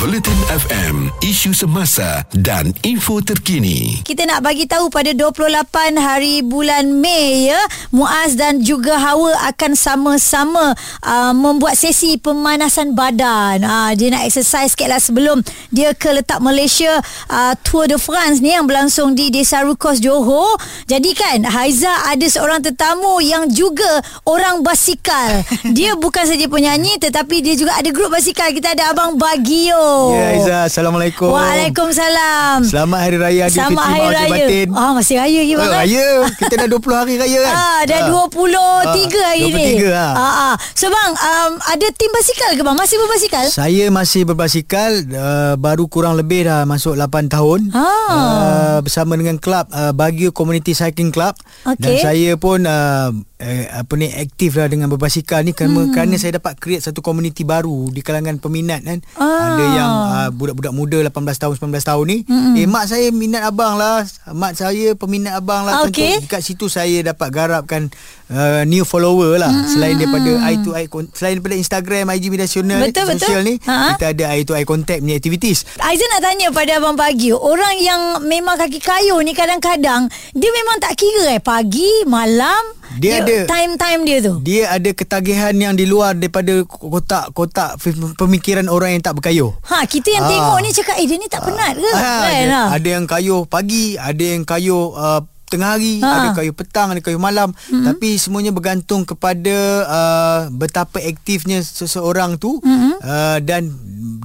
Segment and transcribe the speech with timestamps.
[0.00, 4.00] Bulletin FM, isu semasa dan info terkini.
[4.00, 7.60] Kita nak bagi tahu pada 28 hari bulan Mei ya,
[7.92, 10.72] Muaz dan juga Hawa akan sama-sama
[11.04, 13.60] uh, membuat sesi pemanasan badan.
[13.60, 16.96] Uh, dia nak exercise sikitlah sebelum dia ke letak Malaysia
[17.28, 20.56] uh, Tour de France ni yang berlangsung di Desa Rukos Johor.
[20.88, 25.44] Jadi kan Haiza ada seorang tetamu yang juga orang basikal.
[25.76, 28.48] Dia bukan saja penyanyi tetapi dia juga ada grup basikal.
[28.54, 29.81] Kita ada Abang Bagio.
[30.08, 34.68] Ya Aiza Assalamualaikum Waalaikumsalam Selamat Hari Raya Selamat Hari Raya Batin.
[34.72, 35.72] Ah masih raya lagi bang oh?
[35.72, 38.08] Raya Kita dah 20 hari raya kan Ah, dah Ah.
[38.08, 39.74] 23 hari 23 ni.
[39.88, 40.12] ah.
[40.12, 40.54] Ah, ah.
[40.72, 42.76] So bang, um, ada tim basikal ke bang?
[42.76, 43.44] Masih berbasikal?
[43.48, 47.88] Saya masih berbasikal uh, Baru kurang lebih dah Masuk 8 tahun Ah.
[48.08, 51.98] uh, Bersama dengan klub uh, Baguio Community Cycling Club Dan Okey.
[51.98, 53.10] saya pun uh,
[53.42, 55.92] eh, Apa ni Aktif lah dengan berbasikal ni kerana, hmm.
[55.92, 59.52] kerana saya dapat create Satu komuniti baru Di kalangan peminat kan Ah.
[59.52, 62.54] Ada yang uh, Budak-budak muda 18 tahun 19 tahun ni hmm.
[62.62, 66.22] Eh mak saya minat abang lah Mak saya peminat abang lah Okey.
[66.22, 67.90] Tentu Dekat situ saya dapat garapkan
[68.30, 69.66] uh, New follower lah hmm.
[69.68, 73.26] Selain daripada eye to eye Selain daripada Instagram IG media sosial, Betul, betul.
[73.26, 73.94] sosial ni Ha?
[73.94, 77.76] Kita ada eye to eye contact punya activities Aizan nak tanya pada Abang Bagio Orang
[77.78, 83.46] yang memang kaki kayu ni kadang-kadang Dia memang tak kira eh Pagi, malam Dia ada-
[83.46, 87.78] Time-time dia tu Dia ada ketagihan yang di luar daripada kotak-kotak
[88.14, 89.52] pemikiran orang yang tak berkayuh.
[89.64, 90.30] Ha, kita yang Ah.
[90.30, 91.90] tengok ni cakap Eh dia ni tak penat ke?
[91.90, 92.62] Ah, kan, ada, ha?
[92.72, 96.08] ada yang kayuh pagi, ada yang kayuh uh, tengah hari, Ha.
[96.08, 97.52] ada kayuh petang, ada kayuh malam.
[97.52, 97.84] Mm-hmm.
[97.84, 102.94] Tapi semuanya bergantung kepada uh, betapa aktifnya seseorang tu mm-hmm.
[102.98, 103.68] uh, dan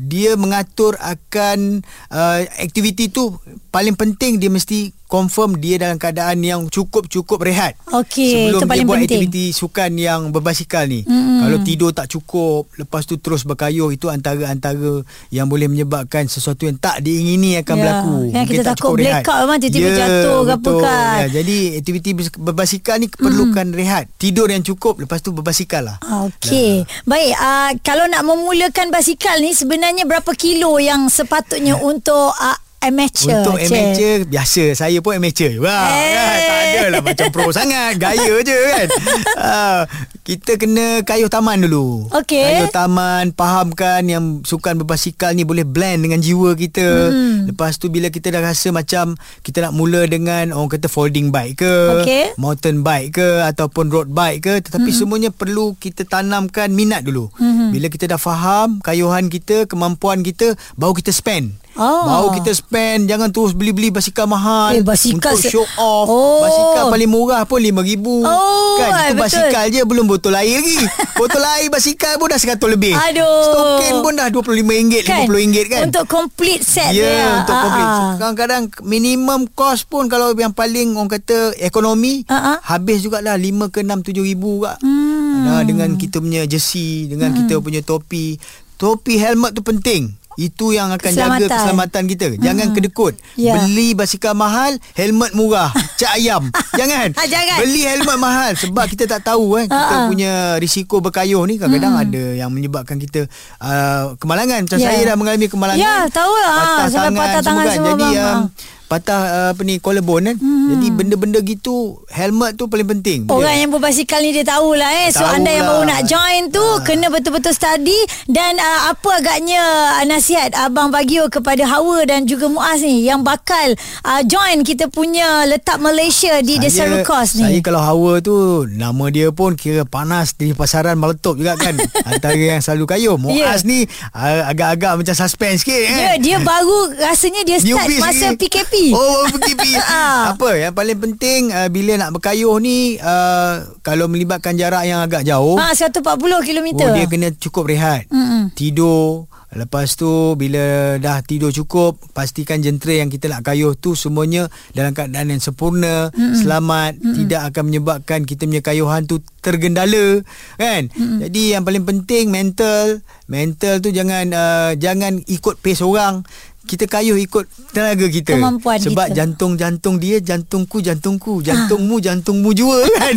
[0.01, 3.35] dia mengatur akan uh, aktiviti tu
[3.77, 7.77] paling penting dia mesti confirm dia dalam keadaan yang cukup-cukup rehat.
[7.93, 9.21] Okey, Sebelum itu dia paling buat penting.
[9.23, 11.05] aktiviti sukan yang berbasikal ni.
[11.05, 11.37] Mm-hmm.
[11.45, 16.75] Kalau tidur tak cukup, lepas tu terus berkayuh itu antara-antara yang boleh menyebabkan sesuatu yang
[16.75, 18.15] tak diingini akan Ya, berlaku.
[18.33, 21.15] Mungkin kita tak takut blackout memang tiba-tiba jatuh ke apa kan.
[21.21, 24.09] Ya, jadi aktiviti berbasikal ni perlukan rehat.
[24.17, 25.97] Tidur yang cukup lepas tu berbasikal lah.
[26.27, 26.83] Okey.
[27.05, 33.43] Baik, uh, kalau nak memulakan basikal ni sebenarnya berapa kilo yang sepatutnya untuk uh, amateur?
[33.43, 33.67] Untuk Cik?
[33.67, 35.53] amateur biasa saya pun amateur.
[35.59, 36.11] Wah, Eh.
[36.15, 38.87] kan, tak adalah macam pro sangat, gaya je kan.
[39.37, 39.85] Ah,
[40.25, 42.09] kita kena kayuh taman dulu.
[42.11, 42.41] Okey.
[42.41, 46.83] Kayuh taman, fahamkan yang sukan berbasikal ni boleh blend dengan jiwa kita.
[46.83, 47.47] Hmm.
[47.47, 49.15] Lepas tu bila kita dah rasa macam
[49.45, 52.25] kita nak mula dengan orang kata folding bike ke, Okey.
[52.35, 54.99] mountain bike ke ataupun road bike ke, tetapi hmm.
[54.99, 57.29] semuanya perlu kita tanamkan minat dulu.
[57.37, 57.71] Hmm.
[57.71, 61.55] Bila kita dah faham kayuhan kita, kemampuan kita, baru kita spend.
[61.77, 62.03] Oh.
[62.03, 66.41] Baru kita spend Jangan terus beli-beli basikal mahal Eh, basikal Untuk se- show off Oh.
[66.41, 69.21] Basikal paling murah pun RM5,000 Oh, Kan itu betul.
[69.21, 70.77] basikal je Belum botol air lagi
[71.19, 73.41] Botol air basikal pun dah 100 lebih Aduh.
[73.43, 77.25] Stokin pun dah RM25 RM50 kan Untuk complete set Ya dia.
[77.39, 78.11] untuk Ah, complete ah.
[78.17, 82.57] Kadang-kadang minimum cost pun Kalau yang paling orang kata ekonomi Ah, ah.
[82.67, 85.43] Habis jugalah 5 ke 6, 7 ribu juga Hmm.
[85.43, 88.37] nah, Dengan kita punya jersey Dengan kita punya topi
[88.75, 91.41] Topi helmet tu penting itu yang akan Keselamatan.
[91.41, 92.25] jaga keselamatan kita.
[92.37, 93.13] Jangan kedekut.
[93.33, 93.57] Ya.
[93.57, 95.73] Beli basikal mahal, helmet murah.
[95.95, 96.53] Cak ayam.
[96.79, 97.09] jangan.
[97.13, 97.57] Ah, jangan.
[97.59, 100.05] Beli helmet mahal sebab kita tak tahu kan kita ah.
[100.05, 103.25] punya risiko berkayuh ni kadang-kadang ada yang menyebabkan kita
[103.57, 104.61] uh, kemalangan.
[104.63, 104.87] Macam Ya.
[104.87, 105.81] saya dah mengalami kemalangan.
[105.81, 106.53] Ya, tahu lah.
[106.55, 107.73] Ah, sampai patah tangan kan.
[107.73, 108.13] semua, Jadi bang.
[108.15, 108.45] um, Ah.
[108.87, 110.35] Patah uh, apa ni collarbone kan.
[110.37, 110.67] Hmm.
[110.69, 111.75] Jadi benda-benda gitu
[112.07, 113.19] helmet tu paling penting.
[113.27, 115.09] Orang yang berbasikal ni dia tahulah eh.
[115.09, 115.91] So anda yang baru Tahulah.
[115.93, 116.79] nak join tu Ah.
[116.81, 117.95] kena betul-betul study
[118.25, 123.21] dan uh, apa agaknya uh, nasihat abang Bagio kepada Hawa dan juga Muaz ni yang
[123.21, 127.43] bakal uh, join kita punya letak Malaysia di Desa Rukos ni.
[127.45, 128.35] Saya kalau Hawa tu
[128.67, 131.75] Nama dia pun Kira panas Di pasaran meletup juga kan
[132.09, 133.67] Antara yang selalu kayuh Muaz Ya.
[133.67, 138.27] ni uh, Agak-agak macam suspense sikit kan dia dia baru rasanya dia start Newbie masa.
[138.33, 138.73] PKP.
[138.91, 140.33] Oh PKP Ah.
[140.33, 145.23] Apa yang paling penting uh, Bila nak berkayuh ni uh, Kalau melibatkan jarak yang agak
[145.23, 146.03] jauh Ha 140
[146.43, 146.67] km.
[146.77, 148.53] Oh dia kena cukup rehat Mm-mm.
[148.53, 154.51] Tidur Lepas tu Bila dah tidur cukup Pastikan jentera yang kita nak kayuh tu Semuanya
[154.71, 156.35] Dalam keadaan yang sempurna Mm-mm.
[156.35, 157.15] Selamat Mm-mm.
[157.15, 160.19] Tidak akan menyebabkan Kita punya kayuhan tu Tergendala
[160.55, 161.23] Kan Mm-mm.
[161.23, 166.27] Jadi yang paling penting Mental Mental tu jangan uh, Jangan ikut pace orang
[166.67, 168.35] kita kayuh ikut tenaga kita.
[168.35, 169.15] Kemampuan Sebab kita.
[169.15, 173.15] jantung-jantung dia jantungku jantungku, jantungmu jantungmu jua kan.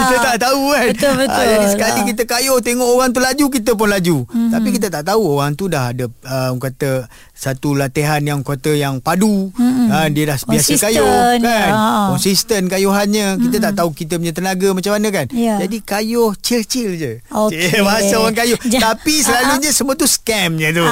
[0.00, 0.86] kita tak tahu kan.
[0.88, 1.36] Betul, betul.
[1.36, 2.06] Ah, jadi sekali Ah.
[2.06, 4.16] kita kayuh tengok orang tu laju kita pun laju.
[4.24, 4.48] Mm-hmm.
[4.48, 8.98] Tapi kita tak tahu orang tu dah ada uh, kata satu latihan yang kata yang
[8.98, 9.52] padu.
[9.52, 9.86] Mm-hmm.
[9.86, 11.38] Ha, dia dah biasa Konsisten, kayuh kan.
[11.38, 11.60] ya.
[12.08, 13.26] Konsisten kayuhannya.
[13.38, 15.26] Kita tak tahu kita punya tenaga macam mana kan.
[15.30, 15.58] Ya.
[15.58, 17.12] Jadi kayuh chill-chill je.
[17.20, 18.56] Cik, Masa orang kayuh.
[18.72, 20.82] Ja- Tapi selalunya semua tu scam je tu.
[20.82, 20.90] Ah.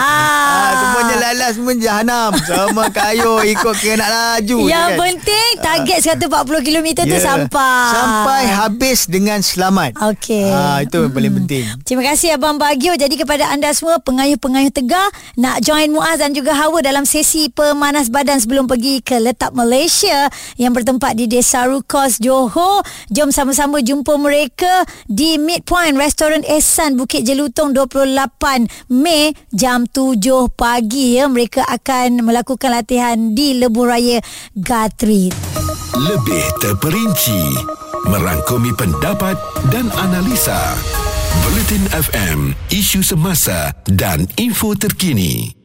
[0.54, 2.30] Ah, semuanya lalas semua jahanam.
[2.38, 5.00] Semua kayuh ikut kena nak laju Yang kan.
[5.02, 7.18] penting target 140 km tu Ya.
[7.18, 7.90] sampai.
[7.90, 9.98] Sampai habis dengan selamat.
[9.98, 10.46] Okey.
[10.46, 11.66] Ah, itu yang paling penting.
[11.82, 12.94] Terima kasih Abang Bagio.
[12.94, 18.14] Jadi kepada anda semua pengayuh-pengayuh tegar nak join Muaz dan juga Hawa dalam sesi pemanas
[18.14, 22.86] badan sebelum pergi ke Letak Malaysia yang bertempat di Desa Rukos Johor.
[23.10, 29.23] Jom sama-sama jumpa mereka di Midpoint Restoran Ehsan Bukit Jelutong 28 Mei
[29.54, 31.30] jam 7 pagi ya.
[31.30, 34.18] Mereka akan melakukan latihan di Lebuh Raya
[34.52, 35.32] Gatrit.
[35.94, 37.40] Lebih terperinci
[38.10, 39.38] merangkumi pendapat
[39.72, 40.76] dan analisa.
[41.46, 45.63] Bulletin FM, isu semasa dan info terkini.